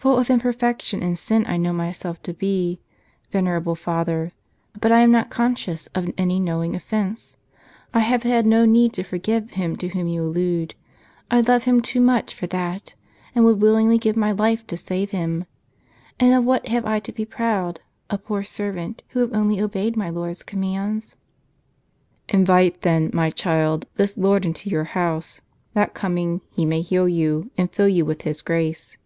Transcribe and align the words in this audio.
Full 0.10 0.16
of 0.18 0.30
imperfection 0.30 1.02
and 1.02 1.18
sin 1.18 1.44
I 1.46 1.58
know 1.58 1.74
myself 1.74 2.22
to 2.22 2.32
be, 2.32 2.80
vener 3.34 3.60
able 3.60 3.74
father; 3.74 4.32
but 4.80 4.90
I 4.90 5.00
am 5.00 5.10
not 5.10 5.28
conscious 5.28 5.88
of 5.88 6.08
any 6.16 6.40
knowing 6.40 6.74
offence. 6.74 7.36
I 7.92 8.00
have 8.00 8.22
had 8.22 8.46
no 8.46 8.64
need 8.64 8.94
to 8.94 9.02
forgive 9.02 9.50
him 9.50 9.76
to 9.76 9.88
whom 9.88 10.08
you 10.08 10.22
allude; 10.22 10.74
I 11.30 11.42
love 11.42 11.64
him 11.64 11.82
too 11.82 12.00
much 12.00 12.32
for 12.32 12.46
that, 12.46 12.94
and 13.34 13.44
would 13.44 13.60
willingly 13.60 13.98
give 13.98 14.16
my 14.16 14.32
life 14.32 14.66
to 14.68 14.76
save 14.78 15.10
him. 15.10 15.44
And 16.18 16.32
of 16.32 16.44
what 16.46 16.68
have 16.68 16.86
I 16.86 16.98
to 17.00 17.12
be 17.12 17.26
proud, 17.26 17.80
a 18.08 18.16
poor 18.16 18.42
servant, 18.42 19.02
who 19.08 19.20
have 19.20 19.34
only 19.34 19.60
obeyed 19.60 19.98
my 19.98 20.08
Lord's 20.08 20.42
commands?" 20.42 21.14
"Invite 22.30 22.80
then, 22.80 23.10
my 23.12 23.28
child, 23.28 23.84
this 23.96 24.16
Lord 24.16 24.46
into 24.46 24.70
your 24.70 24.84
house, 24.84 25.42
that 25.74 25.92
coming 25.92 26.40
He 26.50 26.64
may 26.64 26.80
heal 26.80 27.06
you, 27.06 27.50
and 27.58 27.70
fill 27.70 27.86
you 27.88 28.06
with 28.06 28.22
His 28.22 28.40
grace." 28.40 28.96